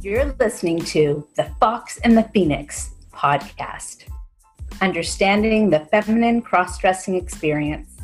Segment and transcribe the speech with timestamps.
[0.00, 4.04] You're listening to the Fox and the Phoenix podcast,
[4.80, 7.96] understanding the feminine cross dressing experience.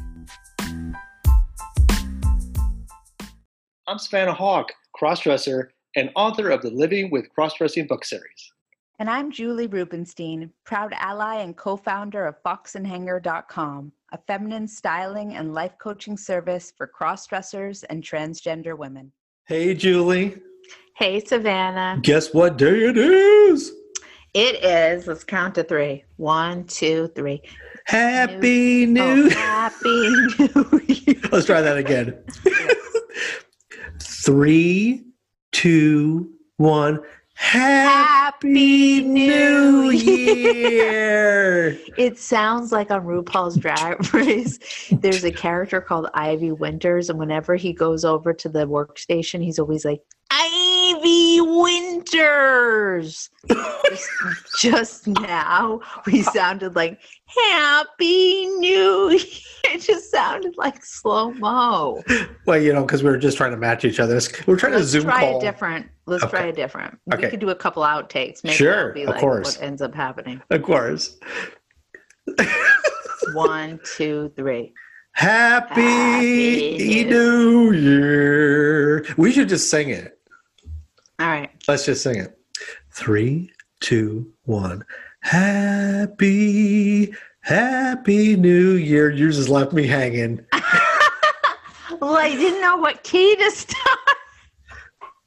[3.87, 8.53] I'm Savannah Hawk, crossdresser and author of the Living with Crossdressing book series.
[8.99, 15.55] And I'm Julie Rubenstein, proud ally and co founder of foxandhanger.com, a feminine styling and
[15.55, 19.13] life coaching service for crossdressers and transgender women.
[19.47, 20.43] Hey, Julie.
[20.97, 21.99] Hey, Savannah.
[22.03, 23.73] Guess what day it is?
[24.33, 26.05] It is, let's count to three.
[26.19, 27.43] One, two, three.
[27.85, 31.21] Happy New, oh, Happy New Year.
[31.33, 32.17] Let's try that again.
[34.01, 35.05] three,
[35.51, 37.01] two, one.
[37.35, 41.71] Happy New Year!
[41.99, 44.59] it sounds like on RuPaul's Drag Race,
[44.93, 49.59] there's a character called Ivy Winters, and whenever he goes over to the workstation, he's
[49.59, 50.01] always like,
[51.41, 53.31] Winters.
[53.49, 54.09] just,
[54.59, 59.21] just now, we sounded like Happy New Year.
[59.67, 62.03] It just sounded like slow mo.
[62.47, 64.21] Well, you know, because we were just trying to match each other.
[64.47, 65.39] We're trying Let's to zoom try call.
[65.39, 65.87] it different.
[66.07, 66.37] Let's Okay.
[66.37, 66.99] try a different.
[67.13, 67.25] Okay.
[67.25, 68.45] We could do a couple outtakes.
[68.45, 69.57] Maybe Sure, be of like course.
[69.57, 70.41] what ends up happening.
[70.51, 71.19] Of course.
[73.33, 74.73] One, two, three.
[75.13, 79.07] Happy, Happy New Year.
[79.17, 80.19] We should just sing it.
[81.25, 81.51] All right.
[81.67, 82.39] Let's just sing it.
[82.91, 84.85] Three, two, one.
[85.21, 89.11] Happy, happy New Year.
[89.11, 90.45] Yours has left me hanging.
[92.01, 93.99] Well, I didn't know what key to start.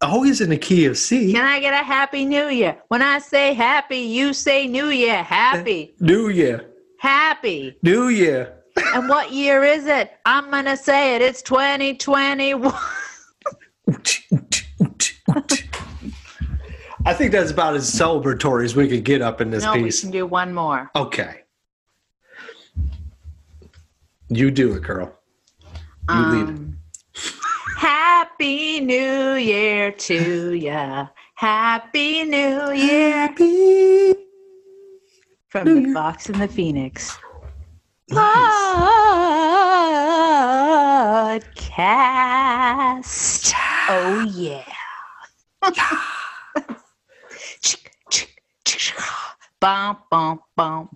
[0.02, 1.31] Oh, Always in the key of C.
[1.34, 2.78] Can I get a happy new year?
[2.89, 5.23] When I say happy, you say new year.
[5.23, 6.66] Happy, uh, New Year.
[7.00, 7.78] happy.
[7.82, 8.54] New Year.
[8.94, 10.11] And what year is it?
[10.26, 11.23] I'm going to say it.
[11.23, 12.72] It's 2021.
[17.08, 19.83] I think that's about as celebratory as we could get up in this no, we
[19.83, 20.02] piece.
[20.02, 20.92] can do one more.
[20.93, 21.43] Okay.
[24.27, 25.17] You do it, girl.
[26.09, 26.55] You lead it.
[26.55, 26.77] Um,
[27.77, 31.08] Happy New Year to ya.
[31.36, 34.14] Happy New Year Happy.
[35.48, 35.93] from New the Year.
[35.93, 37.17] Fox and the Phoenix.
[38.09, 38.27] Nice.
[41.87, 43.53] Podcast.
[43.89, 44.65] Oh yeah.
[49.60, 50.90] Bum bum bum.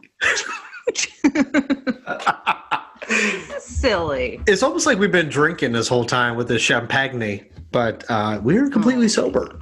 [3.60, 4.40] Silly.
[4.48, 8.70] It's almost like we've been drinking this whole time with the champagne, but uh, we're
[8.70, 9.60] completely sober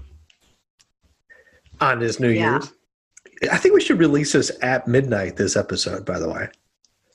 [1.82, 2.52] on this New Yeah.
[2.54, 2.74] Year's.
[3.52, 5.38] I think we should release this at midnight.
[5.38, 6.50] This episode, by the way,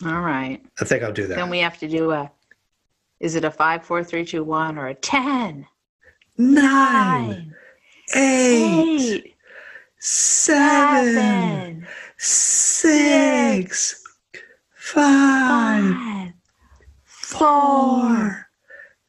[0.07, 0.65] All right.
[0.81, 1.35] I think I'll do that.
[1.37, 2.31] Then we have to do a.
[3.21, 5.67] Is it a five, four, three, two, one, or a ten?
[6.39, 7.55] Nine, Nine,
[8.17, 9.34] eight, eight,
[10.05, 11.87] seven,
[12.19, 14.05] six,
[14.75, 16.33] five,
[17.05, 18.47] four,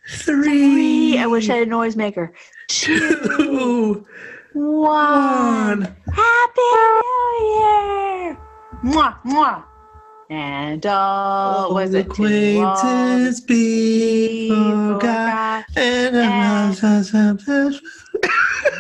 [0.07, 1.17] three.
[1.17, 2.31] I wish I had a noisemaker.
[2.69, 4.07] Two, two,
[4.53, 5.81] one.
[6.13, 7.01] Happy New
[7.41, 8.37] Year!
[8.85, 9.63] Mwah, mwah.
[10.29, 16.23] And all was it to all acquaintance be forgot, and the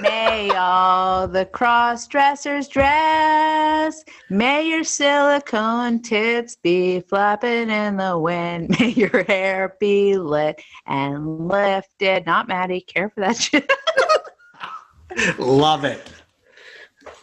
[0.01, 4.03] May all the cross dressers dress.
[4.29, 8.69] May your silicone tits be flapping in the wind.
[8.79, 12.25] May your hair be lit and lifted.
[12.25, 13.69] Not Maddie, care for that shit.
[15.39, 16.11] Love it.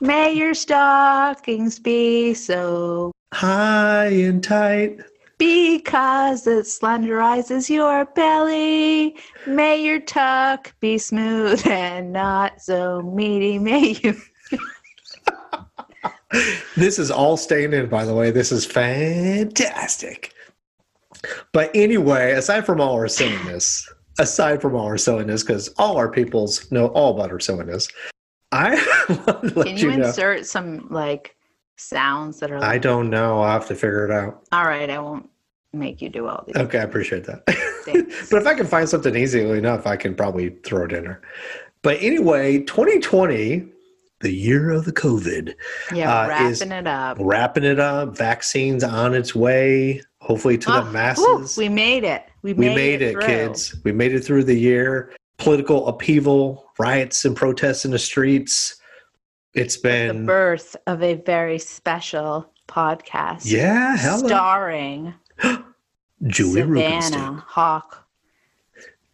[0.01, 5.01] May your stockings be so High and tight.
[5.43, 9.17] Because it slenderizes your belly.
[9.45, 13.59] May your tuck be smooth and not so meaty.
[13.59, 14.17] May you.
[16.77, 18.31] This is all staying in, by the way.
[18.31, 20.33] This is fantastic.
[21.53, 26.09] But anyway, aside from all our silliness, aside from all our silliness, because all our
[26.11, 27.89] peoples know all about our silliness,
[28.53, 28.75] I
[29.27, 30.07] want to let Can you, you know.
[30.07, 31.35] insert some like
[31.79, 33.41] sounds that are like, I don't know.
[33.41, 34.45] I'll have to figure it out.
[34.53, 35.29] all right, I won't
[35.73, 37.43] make you do all these Okay, I appreciate that.
[37.47, 41.23] but if I can find something easily enough, I can probably throw it in there.
[41.83, 43.65] But anyway, 2020,
[44.21, 45.55] the year of the COVID,
[45.93, 47.17] yeah, uh, wrapping it up.
[47.21, 51.57] wrapping it up, vaccines on its way, hopefully to Ah, the whew, masses.
[51.57, 52.25] we made it.
[52.43, 53.75] We we made, made it, kids.
[53.85, 55.13] We made it through the year.
[55.39, 58.77] Political upheaval, riots and protests in the streets.
[59.55, 63.41] It's been the birth of a very special podcast.
[63.45, 65.15] yeah, hello, Starring
[66.27, 67.35] Julie Savannah Rubenstein.
[67.47, 68.07] Hawk.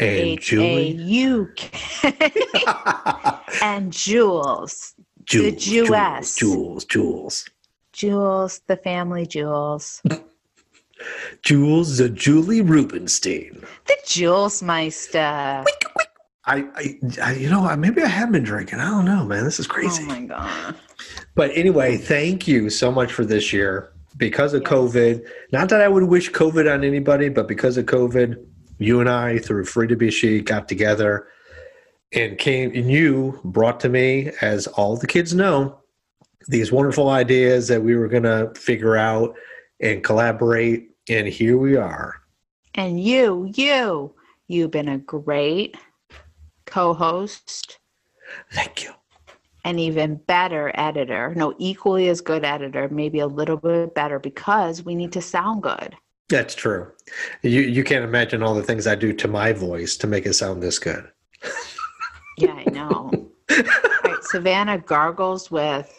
[0.01, 0.91] And Julie.
[0.93, 2.33] U K.
[3.63, 4.95] And Jules.
[5.25, 6.37] Jules, Jewess.
[6.37, 7.49] Jules, Jules.
[7.93, 10.03] Jules, the family Jules.
[11.43, 13.65] Jules, the Julie Rubenstein.
[13.87, 15.19] The Jules Meister.
[15.19, 15.65] I,
[16.47, 18.81] I, I, you know, maybe I have been drinking.
[18.81, 19.45] I don't know, man.
[19.45, 20.05] This is crazy.
[20.05, 20.75] Oh my god.
[21.35, 23.93] But anyway, thank you so much for this year.
[24.19, 24.71] Because of Yes.
[24.71, 28.45] COVID, not that I would wish COVID on anybody, but because of COVID,
[28.79, 31.29] you and I, through Free to Be She, got together
[32.13, 35.79] and came, and you brought to me, as all the kids know,
[36.49, 39.35] these wonderful ideas that we were going to figure out
[39.81, 40.91] and collaborate.
[41.09, 42.21] And here we are.
[42.75, 44.15] And you, you,
[44.47, 45.77] you've been a great
[46.67, 47.79] co-host,
[48.53, 48.93] Thank you.
[49.69, 51.35] An even better editor.
[51.37, 55.63] No, equally as good editor, maybe a little bit better because we need to sound
[55.63, 55.95] good.
[56.31, 56.91] That's true.
[57.43, 60.33] You, you can't imagine all the things I do to my voice to make it
[60.35, 61.09] sound this good.
[62.41, 63.11] Yeah, I know.
[63.51, 65.93] Right, Savannah gargles with.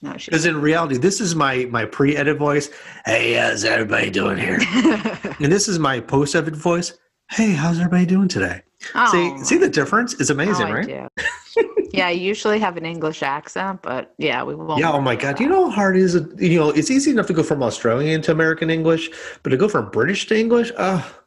[0.00, 0.12] No.
[0.14, 2.70] Because in reality, this is my my pre-edit voice.
[3.04, 4.60] Hey, how's everybody doing here?
[5.40, 6.94] and this is my post-edit voice.
[7.30, 8.62] Hey, how's everybody doing today?
[8.94, 10.14] Oh, See, see the difference?
[10.14, 11.10] is amazing, oh, I right?
[11.56, 11.70] do.
[11.92, 14.80] yeah, I usually have an English accent, but yeah, we won't.
[14.80, 14.92] Yeah.
[14.92, 15.40] Oh my God.
[15.40, 16.14] You know how hard it is?
[16.38, 19.10] You know, it's easy enough to go from Australian to American English,
[19.42, 21.20] but to go from British to English, oh,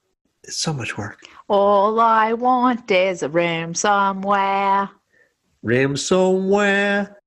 [0.44, 1.20] it's so much work.
[1.50, 4.90] All I want is a room somewhere
[5.64, 7.20] Room somewhere.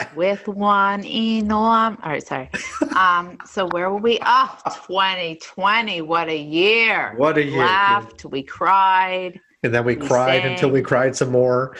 [0.16, 1.98] with one enorm.
[2.02, 2.50] All right, sorry.
[2.96, 4.18] Um, so where were we?
[4.24, 6.02] Oh, 2020.
[6.02, 7.14] What a year.
[7.16, 7.52] What a year.
[7.52, 7.58] We.
[7.58, 8.24] Laughed.
[8.24, 9.40] We cried.
[9.62, 11.76] And then we We cried until we cried some more.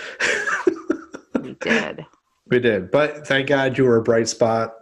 [1.41, 2.07] We did.
[2.49, 4.75] We did, but thank God you were a bright spot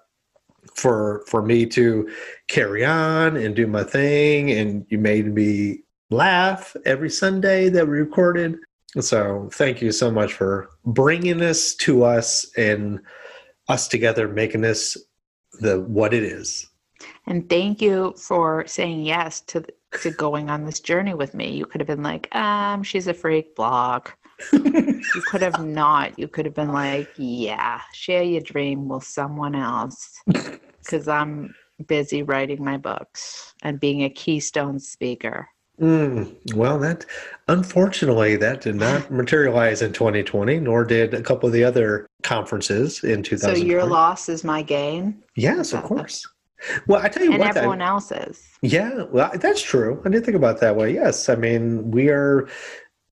[0.75, 2.11] for for me to
[2.49, 7.99] carry on and do my thing, and you made me laugh every Sunday that we
[7.99, 8.57] recorded.
[8.99, 13.01] So thank you so much for bringing this to us and
[13.69, 14.97] us together, making this
[15.61, 16.67] the what it is.
[17.27, 19.65] And thank you for saying yes to
[20.03, 21.51] to going on this journey with me.
[21.51, 24.09] You could have been like, um, she's a freak blog.
[24.53, 26.19] You could have not.
[26.19, 30.21] You could have been like, yeah, share your dream with someone else.
[30.83, 31.55] Because I'm
[31.87, 35.49] busy writing my books and being a keystone speaker.
[35.81, 37.07] Mm, well, that
[37.49, 43.03] unfortunately that did not materialize in 2020, nor did a couple of the other conferences
[43.03, 43.67] in So 2020.
[43.67, 46.27] your loss is my gain, Yes, of course.
[46.87, 48.47] Well, I tell you and what, I- everyone else's.
[48.61, 50.03] Yeah, well, that's true.
[50.05, 50.93] I didn't think about that way.
[50.93, 52.47] Yes, I mean we are,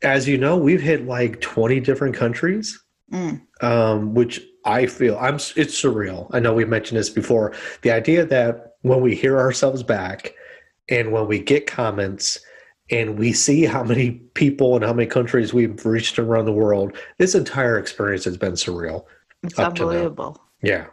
[0.02, 2.78] as you know, we've hit like twenty different countries,
[3.10, 3.40] Mm.
[3.62, 5.36] um, which I feel I'm.
[5.36, 6.28] It's surreal.
[6.34, 7.54] I know we've mentioned this before.
[7.80, 10.34] The idea that when we hear ourselves back,
[10.90, 12.38] and when we get comments,
[12.90, 16.96] and we see how many people and how many countries we've reached around the world,
[17.18, 19.04] this entire experience has been surreal.
[19.42, 19.88] It's Up to now.
[19.88, 20.42] unbelievable.
[20.62, 20.86] Yeah.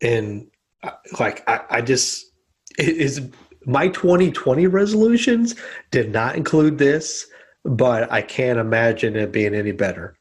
[0.00, 0.48] And
[0.82, 2.32] uh, like, I, I just,
[2.78, 3.28] it is
[3.66, 5.54] my 2020 resolutions
[5.90, 7.26] did not include this,
[7.64, 10.16] but I can't imagine it being any better.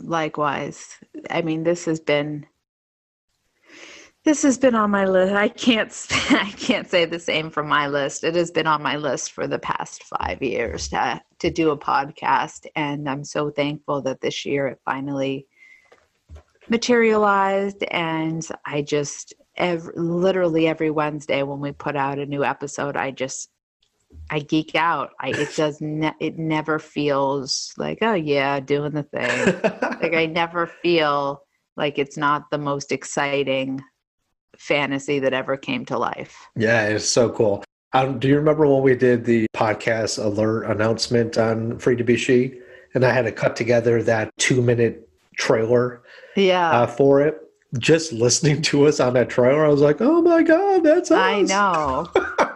[0.00, 0.96] Likewise.
[1.30, 2.46] I mean, this has been
[4.28, 5.32] this has been on my list.
[5.32, 8.24] I can't I can't say the same for my list.
[8.24, 11.78] It has been on my list for the past 5 years to to do a
[11.78, 15.46] podcast and I'm so thankful that this year it finally
[16.68, 22.98] materialized and I just ev- literally every Wednesday when we put out a new episode
[22.98, 23.48] I just
[24.28, 25.12] I geek out.
[25.20, 29.46] I it does ne- it never feels like oh yeah, doing the thing
[30.02, 31.44] like I never feel
[31.78, 33.80] like it's not the most exciting
[34.58, 36.46] fantasy that ever came to life.
[36.56, 37.64] yeah, it's so cool.
[37.94, 42.16] Um, do you remember when we did the podcast alert announcement on Free to Be
[42.18, 42.60] She?
[42.94, 46.02] And I had to cut together that two minute trailer
[46.36, 46.70] Yeah.
[46.70, 47.40] uh, for it.
[47.78, 51.18] Just listening to us on that trailer, I was like, oh my God, that's us.
[51.18, 52.06] I know.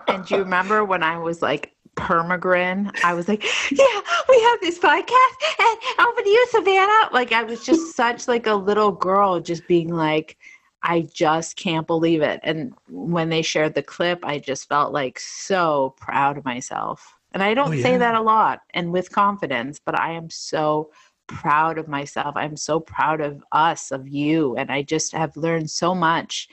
[0.09, 2.91] and do you remember when I was like permagrin?
[3.05, 7.09] I was like, yeah, we have this podcast and over to you, Savannah.
[7.13, 10.37] Like I was just such like a little girl just being like,
[10.83, 12.41] I just can't believe it.
[12.43, 17.15] And when they shared the clip, I just felt like so proud of myself.
[17.33, 20.91] And I don't Oh, say that a lot and with confidence, but I am so
[21.29, 22.37] proud of myself.
[22.37, 24.57] I'm so proud of us, of you.
[24.57, 26.49] And I just have learned so much.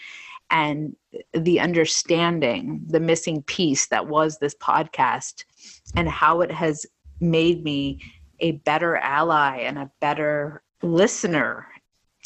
[0.51, 0.95] And
[1.33, 5.43] the understanding, the missing piece that was this podcast,
[5.95, 6.86] and how it has
[7.19, 8.00] made me
[8.39, 11.67] a better ally and a better listener.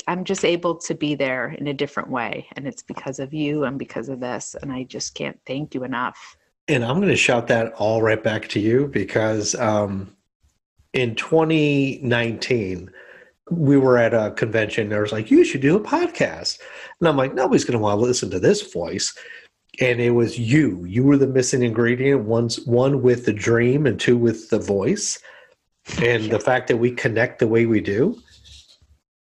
[0.07, 2.47] I'm just able to be there in a different way.
[2.55, 4.55] And it's because of you and because of this.
[4.61, 6.37] And I just can't thank you enough.
[6.67, 10.15] And I'm going to shout that all right back to you because um,
[10.93, 12.89] in 2019,
[13.51, 14.89] we were at a convention.
[14.89, 16.59] There was like, you should do a podcast.
[16.99, 19.13] And I'm like, nobody's going to want to listen to this voice.
[19.81, 20.85] And it was you.
[20.85, 22.23] You were the missing ingredient.
[22.23, 25.19] One's one with the dream and two with the voice.
[26.01, 28.17] And the fact that we connect the way we do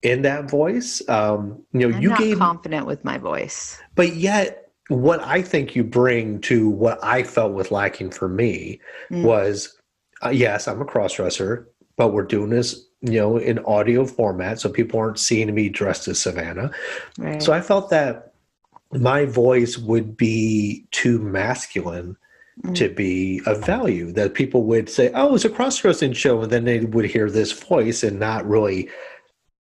[0.05, 3.79] in that voice, um, you know, I'm you gave, confident with my voice.
[3.95, 8.81] but yet what I think you bring to what I felt was lacking for me
[9.11, 9.23] Mm.
[9.25, 9.77] was,
[10.25, 11.65] uh, yes, I'm a crossdresser,
[11.97, 16.07] but we're doing this, you know, in audio format, so people aren't seeing me dressed
[16.07, 16.71] as Savannah.
[17.19, 17.43] Right.
[17.43, 18.33] So I felt that
[18.93, 22.17] my voice would be too masculine
[22.63, 22.75] Mm.
[22.77, 24.13] to be of value.
[24.13, 27.51] That people would say, "Oh, it's a cross-dressing show," and then they would hear this
[27.51, 28.89] voice and not really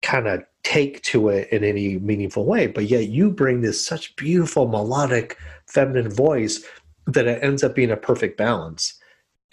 [0.03, 2.67] kind of take to it in any meaningful way.
[2.67, 6.63] But yet, you bring this such beautiful melodic feminine voice
[7.07, 8.99] that it ends up being a perfect balance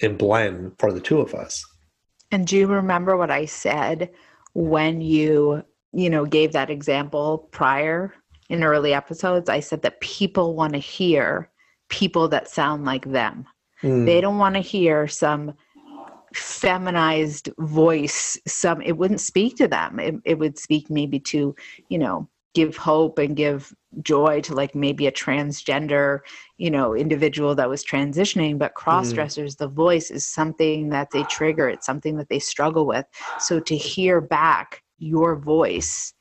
[0.02, 1.64] and blend for the two of us.
[2.30, 4.10] And do you remember what I said
[4.52, 8.14] when you, you know, gave that example prior
[8.48, 9.48] in early episodes?
[9.48, 11.50] I said that people want to hear
[11.88, 13.46] people that sound like them.
[13.82, 15.54] Mm, They don't want to hear some
[16.34, 18.38] feminized voice.
[18.46, 19.98] Some it wouldn't speak to them.
[19.98, 21.54] It, it would speak maybe to,
[21.88, 23.72] you know, give hope and give
[24.02, 26.20] joy to like maybe a transgender
[26.58, 31.24] you know individual that was transitioning but cross dressers the voice is something that they
[31.24, 33.04] trigger it's something that they struggle with
[33.38, 36.12] so to hear back your voice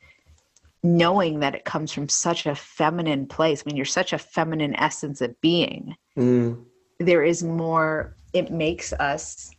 [0.81, 4.75] knowing that it comes from such a feminine place i mean you're such a feminine
[4.75, 6.59] essence of being mm,
[6.99, 9.51] there is more it makes us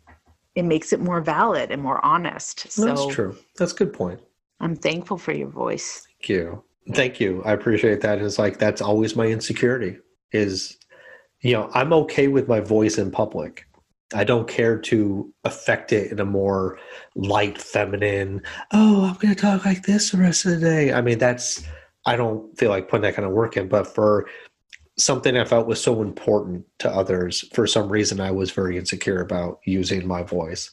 [0.55, 3.37] it makes it more valid and more honest so that's true.
[3.57, 4.21] That's a good point.
[4.61, 6.63] i'm thankful for your voice Thank you.
[6.93, 7.43] Thank you.
[7.45, 8.21] I appreciate that.
[8.21, 9.99] It's like that's always my insecurity
[10.33, 10.77] is
[11.41, 13.65] you know, I'm okay with my voice in public.
[14.13, 16.79] I don't care to affect it in a more
[17.15, 18.43] light feminine,
[18.73, 20.93] oh, I'm going to talk like this the rest of the day.
[20.93, 21.65] I mean, that's
[22.05, 24.29] I don't feel like putting that kind of work in, but for
[25.03, 29.21] something I felt was so important to others, for some reason I was very insecure
[29.21, 30.71] about using my voice.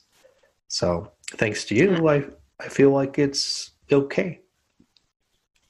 [0.68, 2.26] So, thanks to you, I
[2.60, 4.42] I feel like it's okay.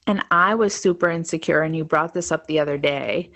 [0.08, 3.30] and i was super insecure and you brought this up the other day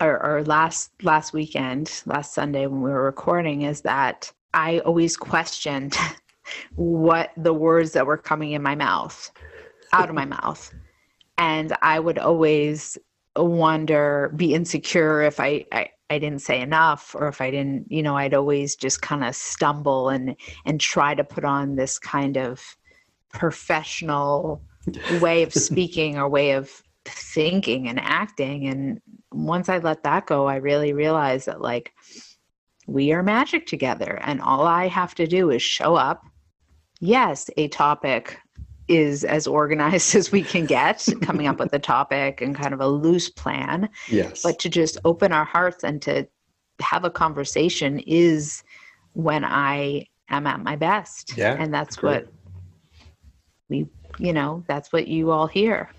[0.00, 5.16] or, or last last weekend last sunday when we were recording is that i always
[5.16, 5.96] questioned
[6.76, 9.30] what the words that were coming in my mouth
[9.92, 10.72] out of my mouth
[11.38, 12.96] and i would always
[13.44, 18.02] wonder be insecure if I, I i didn't say enough or if i didn't you
[18.02, 22.36] know i'd always just kind of stumble and and try to put on this kind
[22.36, 22.76] of
[23.32, 24.62] professional
[25.20, 28.66] way of speaking or way of thinking and acting.
[28.68, 29.00] And
[29.32, 31.92] once i let that go i really realized that like
[32.86, 36.24] we are magic together and all i have to do is show up.
[37.00, 38.38] Yes a topic
[38.88, 42.80] is as organized as we can get coming up with a topic and kind of
[42.80, 44.42] a loose plan Yes.
[44.42, 46.26] but to just open our hearts and to
[46.80, 48.62] have a conversation is
[49.14, 52.10] when i am at my best Yeah, and that's agree.
[52.10, 52.32] what
[53.68, 53.86] we
[54.18, 55.90] you know that's what you all hear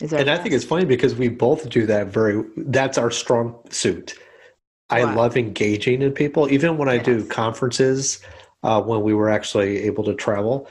[0.00, 4.14] and I think it's funny because we both do that very that's our strong suit.
[4.90, 5.16] I Wow.
[5.16, 8.20] love engaging in people, even when I do conferences,
[8.62, 10.68] uh, when we were actually able to travel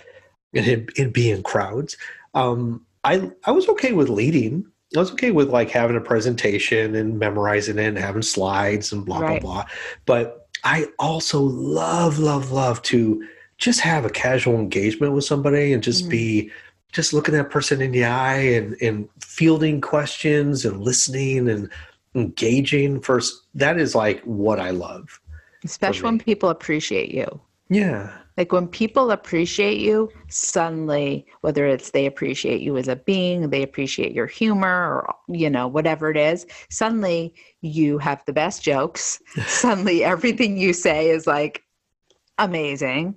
[0.54, 1.98] and, in- and be in crowds.
[2.34, 4.66] Um, I I was okay with leading.
[4.96, 9.06] I was okay with like having a presentation and memorizing it and having slides and
[9.06, 9.42] blah Right.
[9.42, 9.66] blah blah.
[10.06, 13.26] But I also love love love to
[13.58, 16.10] just have a casual engagement with somebody and just Mhm.
[16.10, 16.52] be
[16.92, 21.70] just looking that person in the eye and, and fielding questions and listening and
[22.16, 25.22] engaging first that is like what i love
[25.64, 27.40] especially when people appreciate you
[27.70, 33.52] yeah like when people appreciate you suddenly whether it's they appreciate you as a being
[33.52, 38.64] they appreciate your humor or you know whatever it is suddenly you have the best
[38.64, 39.22] jokes.
[39.46, 41.64] Suddenly everything you say is like
[42.38, 43.16] amazing.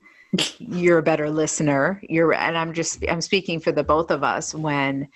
[0.58, 2.02] You're a better listener.
[2.08, 5.08] You're and i'm just i'm speaking for the both of us when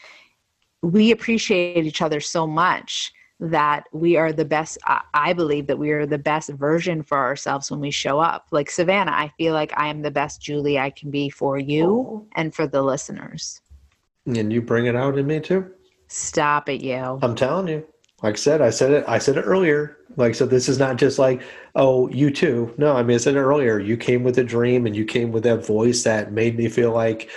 [0.83, 5.79] we appreciate each other so much that we are the best I- i believe that
[5.79, 8.47] we are the best version for ourselves when we show up.
[8.51, 12.27] Like savannah i feel like i am the best julie i can be for you
[12.35, 13.61] and for the listeners.
[14.27, 15.71] And you bring it out in me too.
[16.09, 17.87] Stop it you i'm telling you.
[18.23, 19.97] Like i said i said it i said it earlier.
[20.17, 21.43] Like so this is not just like
[21.77, 22.75] oh you too.
[22.77, 23.79] No i mean i said it earlier.
[23.79, 26.93] You came with a dream and you came with that voice that made me feel
[26.93, 27.31] like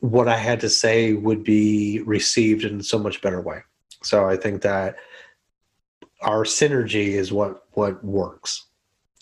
[0.00, 3.60] what i had to say would be received in so much better way.
[4.02, 4.96] So i think that
[6.22, 8.66] our synergy is what what works.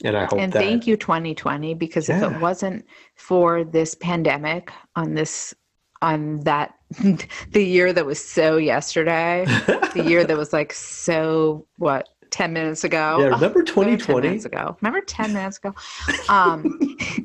[0.04, 2.84] And I hope and that thank you 2020 because if it wasn't
[3.14, 5.54] for this pandemic on this
[6.02, 6.74] on that
[7.52, 9.46] the year that was so yesterday
[9.94, 14.28] the year that was like so what 10 minutes ago Yeah, remember Oh, 10 2020?
[14.28, 15.74] minutes ago remember 10 minutes ago
[16.28, 16.78] um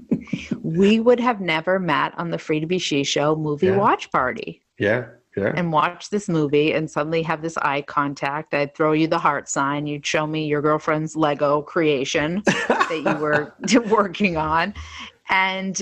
[0.63, 3.75] we would have never met on the free to be she show movie Yeah.
[3.77, 5.53] watch party Yeah, yeah.
[5.55, 8.53] and watch this movie and suddenly have this eye contact.
[8.53, 9.87] I'd throw you the heart sign.
[9.87, 13.53] You'd show me your girlfriend's lego creation that you were
[13.89, 14.73] working on.
[15.29, 15.81] And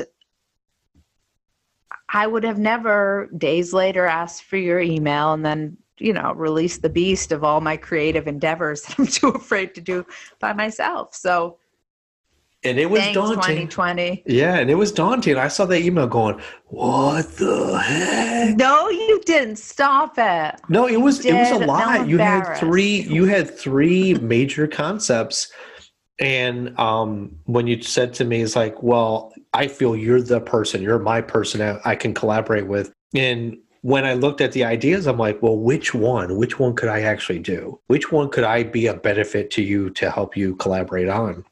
[2.12, 6.78] i would have never days later asked for your email and then you know release
[6.78, 10.06] the beast of all my creative endeavors that i'm too afraid to do
[10.40, 11.14] by myself.
[11.14, 11.58] So
[12.64, 13.68] and it was thanks daunting.
[13.68, 15.38] 2020 Yeah, and it was daunting.
[15.38, 21.02] I saw that email going, "What the heck?" no you didn't stop it No, it
[21.02, 22.08] was it was a lot.
[22.08, 25.52] You had three you had three major concepts.
[26.20, 30.82] And um when you said to me, it's like, well, I feel you're the person,
[30.82, 32.92] you're my person I I can collaborate with.
[33.16, 36.36] And when I looked at the ideas, I'm like, well, which one?
[36.38, 37.80] Which one could I actually do?
[37.88, 41.46] Which one could I be a benefit to you to help you collaborate on?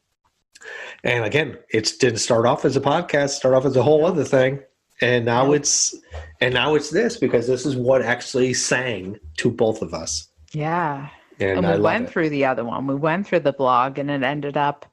[1.04, 4.24] And again, it didn't start off as a podcast, start off as a whole other
[4.24, 4.60] thing.
[5.02, 5.96] And now it's
[6.42, 10.28] and now it's this because this is what actually sang to both of us.
[10.54, 11.10] yeah
[11.40, 12.10] And, and we went it.
[12.12, 12.88] through the other one.
[12.88, 14.86] We went through the blog, and it ended up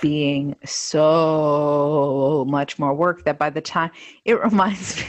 [0.00, 3.90] being so much more work that by the time
[4.24, 5.04] it reminds me,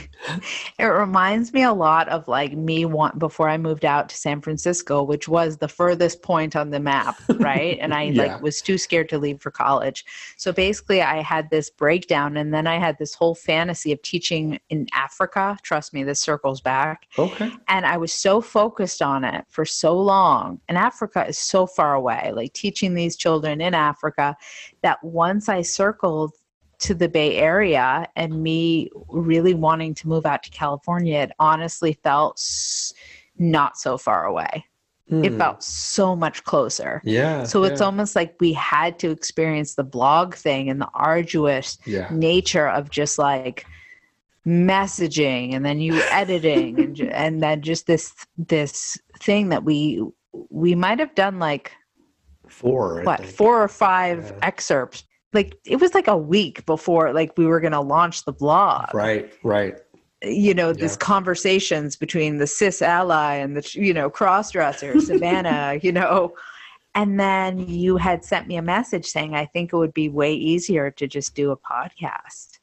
[0.78, 4.40] it reminds me a lot of like me want before I moved out to San
[4.40, 7.78] Francisco, which was the furthest point on the map, right?
[7.80, 8.36] And I Yeah.
[8.36, 10.04] like was too scared to leave for college.
[10.36, 14.58] So basically, I had this breakdown, and then I had this whole fantasy of teaching
[14.70, 15.58] in Africa.
[15.62, 17.50] Trust me, this circles back Okay.
[17.68, 20.60] and I was so focused on it for so long.
[20.68, 24.36] And Africa is so far away, like teaching these children in Africa,
[24.82, 26.32] that once I circled
[26.82, 31.94] to the Bay Area and me really wanting to move out to California, it honestly
[32.02, 32.92] felt s-
[33.38, 34.66] not so far away.
[35.08, 35.38] It Hmm.
[35.38, 37.02] felt so much closer.
[37.04, 37.44] Yeah.
[37.44, 41.76] So it's yeah, almost like we had to experience the blog thing and the arduous
[41.84, 42.08] yeah.
[42.10, 43.66] nature of just like
[44.46, 50.02] messaging and then you editing and and then just this this thing that we
[50.50, 51.72] we might have done like
[52.48, 53.02] Four.
[53.04, 54.38] What four or five Yeah.
[54.42, 58.32] excerpts like it was like a week before like we were going to launch the
[58.32, 59.32] blog Right.
[59.42, 59.74] Right.
[60.22, 60.74] you know Yeah.
[60.74, 66.34] these conversations between the cis ally and the you know cross-dresser savannah you know
[66.94, 70.34] and then you had sent me a message saying i think it would be way
[70.34, 72.58] easier to just do a podcast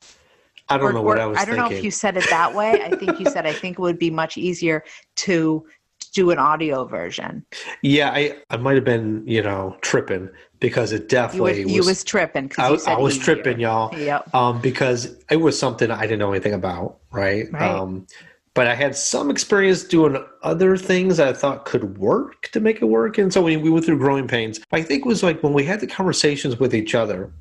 [0.72, 1.72] I don't or- know what or I was I don't thinking.
[1.74, 2.80] know if you said it that way.
[2.84, 4.84] I think you said I think it would be much easier
[5.16, 5.66] to
[6.14, 7.44] do an audio version.
[7.82, 11.84] yeah, I, I might have been, you know, tripping because it You, definitely was, you
[11.86, 13.36] was tripping I, you I was easier.
[13.36, 13.98] tripping, y'all.
[13.98, 14.34] Yep.
[14.34, 17.52] um, because it was something I didn't know anything about, right?
[17.52, 17.69] Right.
[17.69, 18.08] Um,
[18.56, 22.86] but I had some experience doing other things I thought could work to make it
[22.86, 23.17] work.
[23.17, 24.60] And so we, we went through growing pains.
[24.72, 27.32] I think it was like when we had the conversations with each other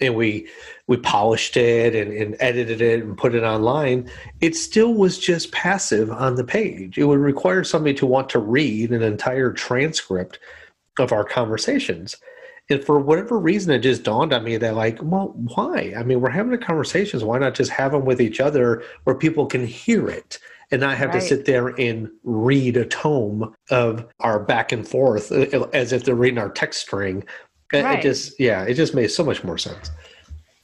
[0.00, 0.48] and we
[0.88, 5.52] we polished it and, and edited it and put it online, it still was just
[5.52, 6.98] passive on the page.
[6.98, 10.38] It would require somebody to want to read an entire transcript
[10.98, 12.16] of our conversations.
[12.68, 15.94] And for whatever reason, it just dawned on me that, like, well, why?
[15.96, 17.22] I mean, we're having the conversations.
[17.22, 20.38] Why not just have them with each other where people can hear it
[20.72, 25.30] and not have to sit there and read a tome of our back and forth
[25.30, 27.22] uh, as if they're reading our text string?
[27.72, 29.90] It- It just, yeah, it just made so much more sense.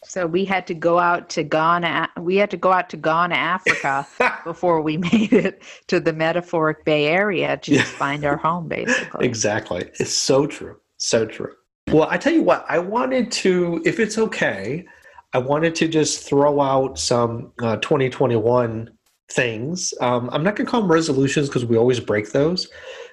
[0.04, 2.08] So we had to go out to Ghana.
[2.20, 4.06] We had to go out to Ghana, Africa,
[4.44, 9.24] before we made it to the metaphoric Bay Area to just find our home, basically.
[9.24, 9.88] Exactly.
[10.00, 10.80] It's so true.
[10.96, 11.52] So true.
[11.92, 14.87] Well, I tell you what, I wanted to, if it's okay,
[15.35, 18.90] I wanted to just throw out some uh, 2021
[19.31, 19.92] things.
[20.00, 22.68] Um, I'm not going to call them resolutions because we always break those.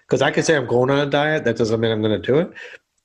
[0.08, 2.26] Because I can say I'm going on a diet, that doesn't mean I'm going to
[2.26, 2.52] do it.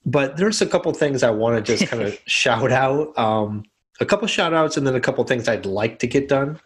[0.06, 3.16] But there's a couple things I want to just kind of shout out.
[3.18, 3.64] Um,
[4.00, 6.60] a couple shout outs and then a couple things I'd like to get done.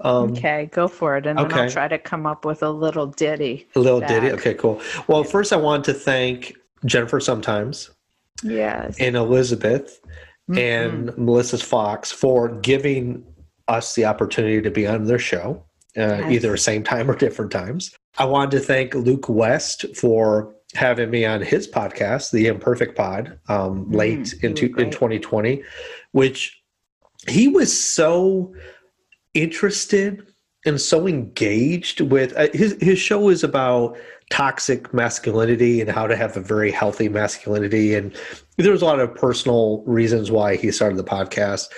[0.00, 3.06] Um, okay, go for it, and then I'll try to come up with a little
[3.06, 3.66] ditty.
[3.76, 4.30] A little ditty.
[4.32, 4.78] Okay, cool.
[5.08, 6.54] Well, first I want to thank
[6.84, 7.90] Jennifer sometimes
[8.42, 8.96] Yes.
[9.00, 10.00] and Elizabeth
[10.50, 10.58] Mhm.
[10.58, 13.24] and Melissa's Fox for giving
[13.68, 15.64] us the opportunity to be on their show,
[15.96, 16.32] uh, Yes.
[16.32, 17.92] either same time or different times.
[18.18, 23.38] I wanted to thank Luke West for having me on his podcast, The Imperfect Pod,
[23.48, 25.62] um, Mm, late he in, two, in 2020,
[26.12, 26.60] which
[27.28, 28.54] he was so
[29.34, 30.22] interested
[30.66, 33.96] and so engaged with uh, his his show is about
[34.30, 37.94] toxic masculinity and how to have a very healthy masculinity.
[37.94, 38.14] And
[38.56, 41.68] there was a lot of personal reasons why he started the podcast.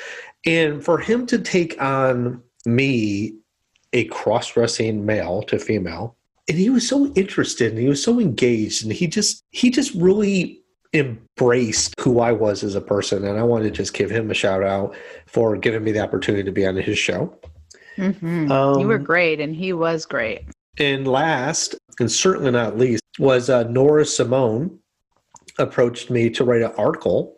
[0.47, 3.35] And for him to take on me,
[3.93, 6.17] a cross dressing male to female,
[6.49, 9.95] and he was so interested and he was so engaged and he just he just
[9.95, 10.63] really
[10.95, 13.25] embraced who I was as a person.
[13.25, 14.97] And I want to just give him a shout out
[15.27, 17.39] for giving me the opportunity to be on his show.
[17.99, 18.51] Mm-hmm.
[18.51, 20.43] Um, you were great, and he was great.
[20.79, 24.79] And last, and certainly not least, was uh, Nora Simone
[25.59, 27.37] approached me to write an article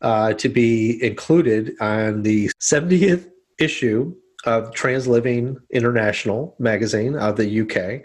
[0.00, 7.60] uh, to be included on the 70th issue of Trans Living International magazine of the
[7.62, 8.02] UK.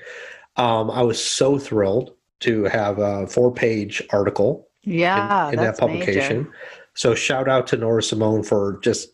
[0.55, 5.77] Um, I was so thrilled to have a four page article yeah, in, in that
[5.77, 6.37] publication.
[6.37, 6.53] Major.
[6.95, 9.12] So shout out to Nora Simone for just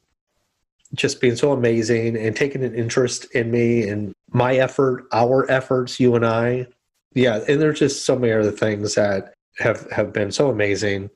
[0.94, 6.00] just being so amazing and taking an interest in me and my effort, our efforts,
[6.00, 6.68] you and I.
[7.14, 11.10] Yeah, and there's just so many other things that have have been so amazing.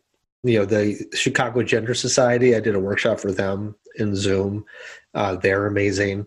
[0.43, 2.55] You know, the Chicago Gender Society.
[2.55, 4.65] I did a workshop for them in Zoom.
[5.13, 6.25] Uh, they're amazing.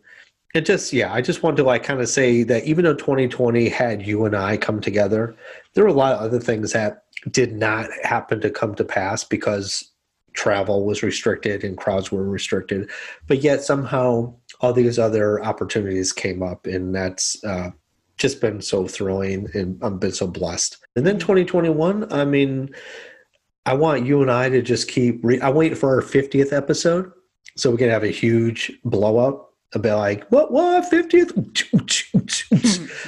[0.55, 3.69] And just yeah, I just want to like kind of say that even though 2020
[3.69, 5.37] had you and I come together,
[5.75, 9.25] there were a lot of other things that did not happen to come to pass
[9.25, 9.91] because
[10.37, 12.89] travel was restricted and crowds were restricted.
[13.27, 17.71] But yet somehow all these other opportunities came up, and that's uh,
[18.17, 20.79] just been so thrilling, and I've been so blessed.
[20.95, 22.71] And then 2021, I mean,
[23.65, 25.21] I want you and I to just keep.
[25.25, 27.11] Re- I wait for our 50th episode
[27.57, 31.35] so we can have a huge blow up I'll be like, what, what, 50th?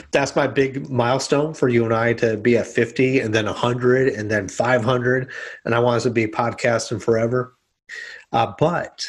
[0.10, 4.08] That's my big milestone for you and I to be at 50 and then 100
[4.08, 5.30] and then 500.
[5.64, 7.56] And I want us to be podcasting forever.
[8.32, 9.06] Uh, but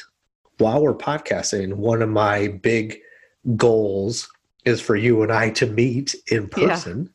[0.59, 2.99] while we're podcasting, one of my big
[3.55, 4.29] goals
[4.65, 7.03] is for you and I to meet in person.
[7.03, 7.11] Yeah.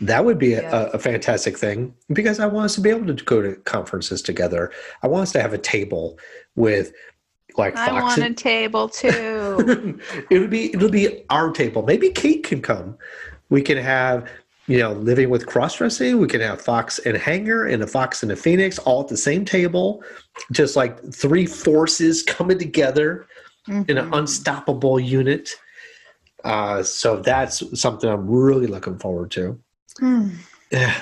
[0.00, 0.90] That would be a, yeah.
[0.92, 4.72] a, fantastic thing because I want us to be able to go to conferences together.
[5.02, 6.18] I want us to have a table
[6.56, 6.92] with
[7.56, 9.08] like I want a table too.
[10.30, 11.82] it would be it'll be our table.
[11.82, 12.96] Maybe Kate can come.
[13.50, 14.28] We can have
[14.66, 16.18] you know living with cross dressing.
[16.18, 19.16] We can have Fox and Hanger and a Fox and a Phoenix all at the
[19.16, 20.02] same table,
[20.52, 23.26] just like three forces coming together
[23.68, 23.90] mm-hmm.
[23.90, 24.14] in an mm-hmm.
[24.14, 25.50] unstoppable unit.
[26.44, 29.58] Uh, so that's something I'm really looking forward to.
[30.00, 30.34] Mm.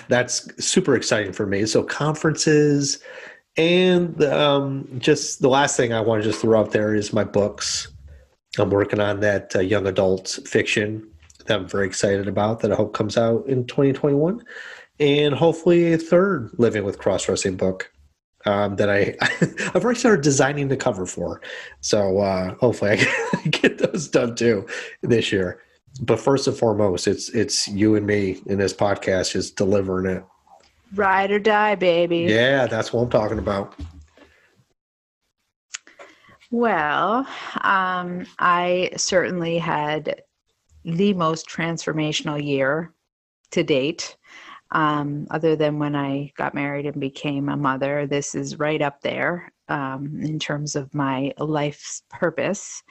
[0.09, 1.67] That's super exciting for me.
[1.67, 3.03] So conferences,
[3.57, 7.25] and um, just the last thing I want to just throw out there is my
[7.25, 7.88] books.
[8.59, 11.09] I'm working on that uh, young adult fiction
[11.47, 14.43] that I'm very excited about that I hope comes out in 2021.
[15.01, 17.91] And hopefully a third Living with Cross Dressing book
[18.45, 19.17] um, that I,
[19.75, 21.41] I've already started designing the cover for.
[21.81, 24.67] So uh, hopefully I get those done too
[25.03, 25.61] this year.
[26.01, 30.25] But first and foremost, it's it's you and me in this podcast just delivering it
[30.95, 32.19] Ride or die, baby.
[32.19, 33.75] Yeah, that's what I'm talking about.
[36.53, 37.27] Well,
[37.62, 40.23] um, I certainly had
[40.85, 42.93] the most transformational year
[43.53, 44.19] to date.
[44.71, 49.01] Um, other than when I got married and became a mother, this is right up
[49.01, 52.83] there um, in terms of my life's purpose.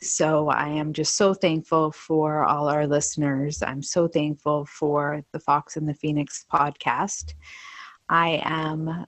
[0.00, 3.64] So I am just so thankful for all our listeners.
[3.64, 7.34] I'm so thankful for the Fox and the Phoenix podcast.
[8.08, 9.06] I am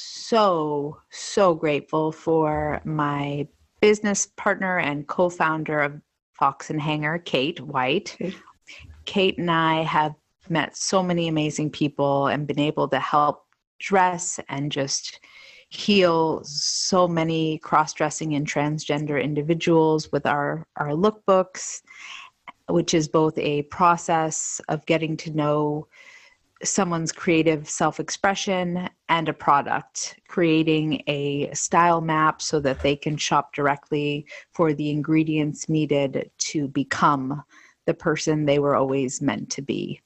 [0.00, 3.46] so, so grateful for my
[3.80, 6.00] business partner and co founder of
[6.32, 8.16] Fox and Hanger, Kate White.
[9.04, 10.14] Kate and I have
[10.48, 13.44] met so many amazing people and been able to help
[13.78, 15.20] dress and just
[15.68, 21.82] heal so many cross-dressing and transgender individuals with our our lookbooks
[22.68, 25.86] which is both a process of getting to know
[26.62, 33.54] someone's creative self-expression and a product creating a style map so that they can shop
[33.54, 37.42] directly for the ingredients needed to become
[37.86, 40.00] the person they were always meant to be.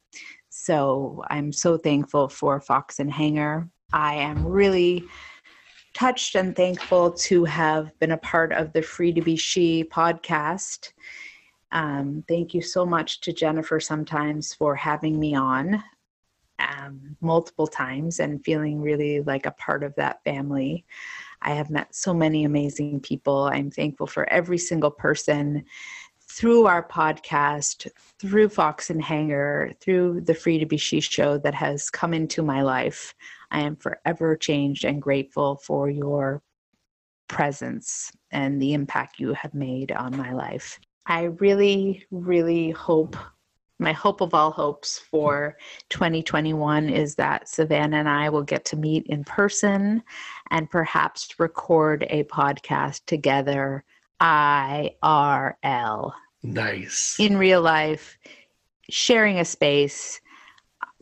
[0.48, 3.68] So i'm so thankful for fox and hanger.
[3.92, 5.04] I am really
[5.94, 10.92] touched and thankful to have been a part of the Free to Be She podcast.
[11.72, 15.82] Um, thank you so much to Jennifer sometimes for having me on
[16.58, 20.84] um, multiple times and feeling really like a part of that family.
[21.42, 23.44] I have met so many amazing people.
[23.52, 25.64] I'm thankful for every single person
[26.22, 27.88] through our podcast,
[28.18, 32.42] through Fox and Hanger, through the Free to Be She show that has come into
[32.42, 33.14] my life.
[33.50, 36.42] I am forever changed and grateful for your
[37.28, 40.80] presence and the impact you have made on my life.
[41.06, 43.16] I really, really hope
[43.78, 45.56] my hope of all hopes for
[45.90, 50.02] 2021 is that Savannah and I will get to meet in person
[50.50, 53.84] and perhaps record a podcast together
[54.20, 57.16] IRL Nice.
[57.18, 58.16] in real life,
[58.90, 60.20] sharing a space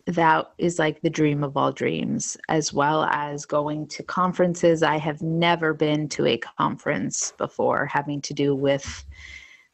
[0.06, 4.82] that is like the dream of all dreams, as well as going to conferences.
[4.82, 9.04] I have never been to a conference before having to do with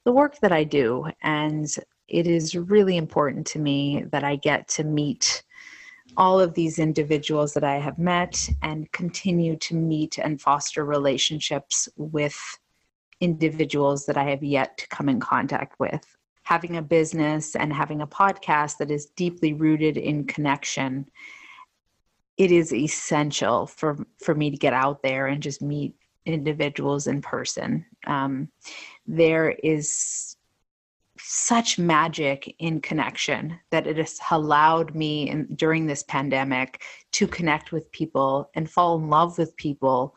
[0.05, 1.07] the work that I do.
[1.23, 1.67] And
[2.09, 5.43] it is really important to me that I get to meet
[6.17, 11.89] all of these individuals that I have met and continue to meet and foster relationships
[11.97, 12.39] with
[13.21, 16.05] individuals that I have yet to come in contact with.
[16.45, 21.09] Having a business and having a podcast that is deeply rooted in connection,
[22.39, 25.95] it is essential for, for me to get out there and just meet
[26.25, 27.85] individuals in person.
[28.07, 28.49] Um,
[29.07, 30.38] there is
[31.31, 37.71] such magic in connection that it has allowed me in, during this pandemic to connect
[37.71, 40.15] with people and fall in love with people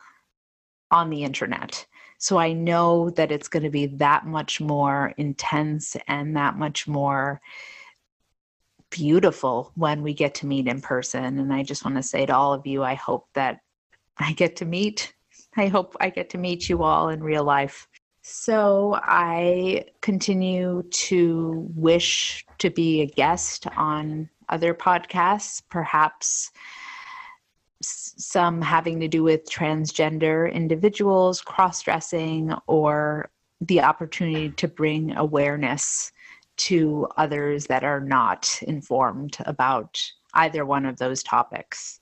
[0.90, 1.84] on the internet.
[2.16, 6.88] So I know that it's going to be that much more intense and that much
[6.88, 7.42] more
[8.88, 11.38] beautiful when we get to meet in person.
[11.38, 13.60] And I just want to say to all of you, I hope that
[14.16, 15.12] I get to meet.
[15.58, 17.86] I hope I get to meet you all in real life.
[18.22, 26.52] So I continue to wish to be a guest on other podcasts, perhaps
[27.82, 33.28] some having to do with transgender individuals, cross dressing, or
[33.60, 36.12] the opportunity to bring awareness
[36.58, 40.00] to others that are not informed about
[40.34, 41.98] either one of those topics.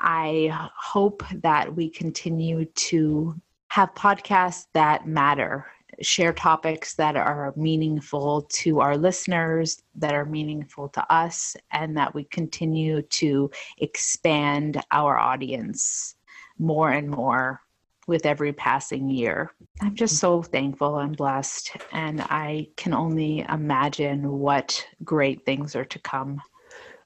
[0.00, 5.66] I hope that we continue to have podcasts that matter
[6.00, 12.14] share topics that are meaningful to our listeners, that are meaningful to us, and that
[12.14, 16.14] we continue to expand our audience
[16.58, 17.60] more and more
[18.06, 19.52] with every passing year.
[19.80, 25.84] I'm just so thankful and blessed, and I can only imagine what great things are
[25.84, 26.40] to come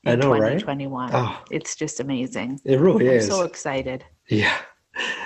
[0.05, 0.59] in I know, right?
[0.59, 1.11] 2021.
[1.11, 1.17] Oh.
[1.17, 1.45] Ah.
[1.51, 2.61] It's just amazing.
[2.65, 3.29] It really is.
[3.29, 3.39] I'm is.
[3.39, 4.05] so excited.
[4.29, 4.57] Yeah.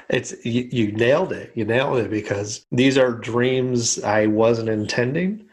[0.09, 1.52] It's you, you nailed it.
[1.55, 5.46] You nailed it because these are dreams I wasn't intending,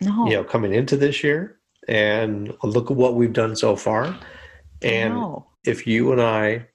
[0.00, 1.58] No, you know, coming into this year.
[1.88, 4.14] And look at what we've done so far.
[4.82, 5.46] And no.
[5.64, 6.66] if you and I,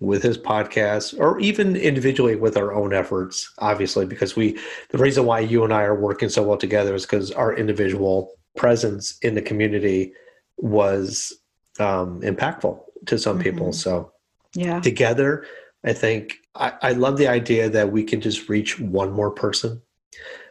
[0.00, 4.56] with his podcast, or even individually with our own efforts, obviously, because we,
[4.90, 8.32] the reason why you and I are working so well together is because our individual
[8.56, 10.12] presence in the community
[10.58, 11.32] was
[11.80, 13.68] um, impactful to some people.
[13.68, 13.74] Mhm.
[13.74, 14.12] So
[14.54, 14.80] Yeah.
[14.80, 15.46] together,
[15.88, 19.80] I think I, I love the idea that we can just reach one more person.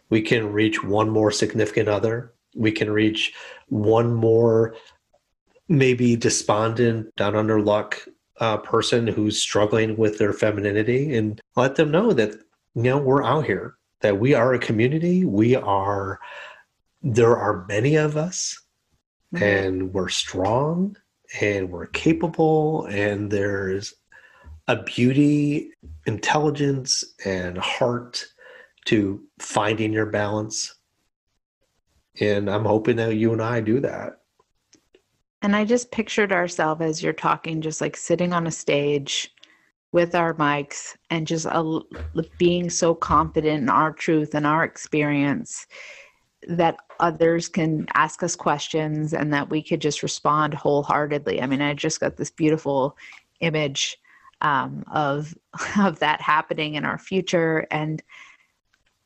[0.09, 2.33] We can reach one more significant other.
[2.55, 3.33] We can reach
[3.67, 4.75] one more
[5.69, 7.99] maybe despondent, down under luck
[8.39, 12.31] uh, person who's struggling with their femininity and let them know that,
[12.73, 15.25] you know, we're out here, that we are a community.
[15.25, 16.19] We are,
[17.03, 18.59] there are many of us
[19.33, 19.41] Mhm.
[19.41, 20.95] and we're strong
[21.41, 23.93] and we're capable and there's
[24.67, 25.71] a beauty
[26.05, 28.25] intelligence and heart
[28.85, 30.75] to finding your balance
[32.19, 34.19] and i'm hoping that you and i do that
[35.43, 39.31] And I just pictured ourselves as you're talking, just like sitting on a stage
[39.91, 41.79] with our mics and just uh,
[42.37, 45.67] being so confident in our truth and our experience
[46.47, 51.41] that others can ask us questions and that we could just respond wholeheartedly.
[51.41, 52.97] I mean, I just got this beautiful
[53.39, 53.97] image
[54.41, 55.35] um, of
[55.79, 58.01] of that happening in our future, and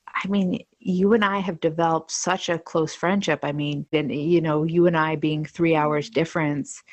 [0.07, 3.39] I mean, you and I have developed such a close friendship.
[3.43, 6.83] I mean, and you know, you and I being three hours difference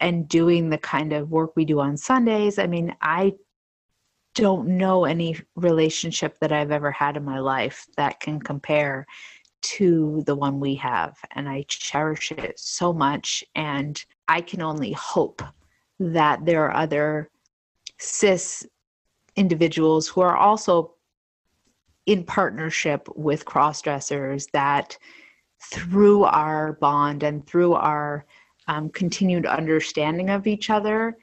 [0.00, 2.58] and doing the kind of work we do on Sundays.
[2.58, 3.34] I mean, I
[4.34, 9.06] don't know any relationship that I've ever had in my life that can compare
[9.62, 11.16] to the one we have.
[11.32, 13.44] And I cherish it so much.
[13.54, 15.42] And I can only hope
[16.00, 17.30] that there are other
[18.04, 18.66] cis
[19.36, 20.94] individuals who are also
[22.06, 24.96] in partnership with crossdressers that
[25.72, 28.26] through our bond and through our
[28.68, 31.16] um, continued understanding of each other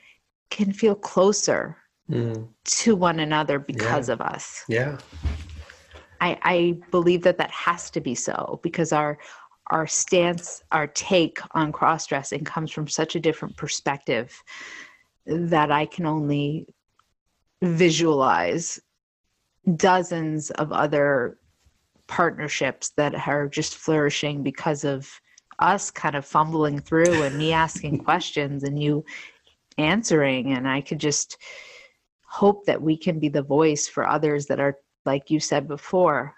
[0.49, 1.77] can feel closer
[2.11, 4.65] Mm, to one another because of us.
[4.67, 4.97] yeah.
[6.19, 9.17] I, I believe that that has to be so because our
[9.67, 14.43] our stance, our take on cross dressing comes from such a different perspective
[15.25, 16.67] that I can only
[17.61, 18.79] visualize
[19.75, 21.37] dozens of other
[22.07, 25.09] partnerships that are just flourishing because of
[25.59, 29.05] us kind of fumbling through and me asking questions and you
[29.77, 30.53] answering.
[30.53, 31.37] And i could just
[32.25, 36.33] hope that we can be the voice for others that are like you said before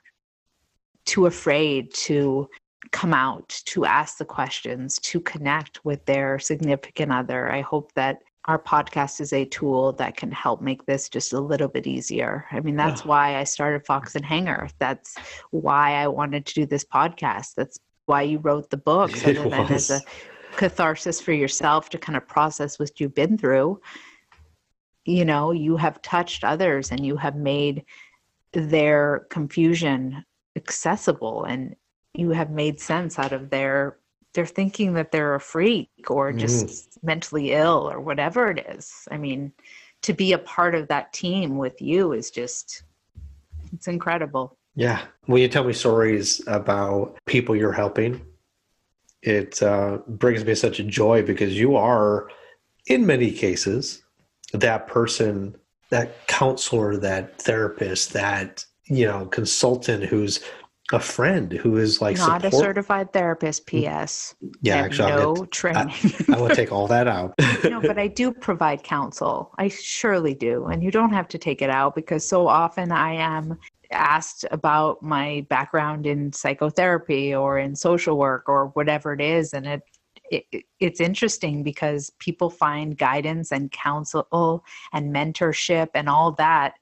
[1.05, 2.49] too afraid to
[2.91, 7.51] come out to ask the questions to connect with their significant other.
[7.51, 11.39] I hope that our podcast is a tool that can help make this just a
[11.39, 12.45] little bit easier.
[12.51, 14.69] I mean, that's why I started Fox and Hanger.
[14.79, 15.15] That's
[15.51, 17.55] why I wanted to do this podcast.
[17.55, 20.01] That's why you wrote the book, so that then as a
[20.57, 23.79] catharsis for yourself to kind of process what you've been through.
[25.05, 27.85] You know, you have touched others and you have made
[28.51, 30.25] their confusion
[30.55, 31.75] accessible and
[32.13, 33.97] you have made sense out of their
[34.33, 37.03] they're thinking that they're a freak or just mm.
[37.03, 39.07] mentally ill or whatever it is.
[39.11, 39.51] I mean,
[40.01, 42.83] to be a part of that team with you is just
[43.73, 44.57] it's incredible.
[44.75, 45.01] Yeah.
[45.25, 48.25] When you tell me stories about people you're helping,
[49.21, 52.29] it uh, brings me such a joy because you are,
[52.87, 54.03] in many cases,
[54.51, 55.55] that person,
[55.89, 60.41] that counselor, that therapist, that you know consultant who's
[60.93, 63.63] a friend who is like not support- a certified therapist.
[63.63, 63.67] Mm.
[63.67, 64.35] P.S.
[64.61, 65.93] Yeah, actually, no training.
[66.29, 67.33] I, I will take all that out.
[67.63, 69.51] no, but I do provide counsel.
[69.57, 73.13] I surely do, and you don't have to take it out because so often I
[73.13, 73.57] am
[73.91, 79.65] asked about my background in psychotherapy or in social work or whatever it is, and
[79.65, 79.81] it
[80.31, 86.75] it, it's interesting because people find guidance and counsel and mentorship and all that